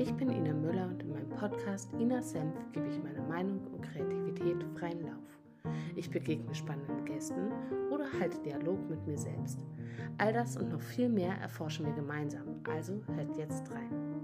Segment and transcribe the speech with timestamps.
[0.00, 3.82] Ich bin Ina Müller und in meinem Podcast Ina Senf gebe ich meiner Meinung und
[3.82, 5.74] Kreativität freien Lauf.
[5.94, 7.52] Ich begegne spannenden Gästen
[7.90, 9.62] oder halte Dialog mit mir selbst.
[10.16, 14.19] All das und noch viel mehr erforschen wir gemeinsam, also hört jetzt rein.